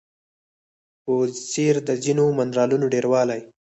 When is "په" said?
1.03-1.13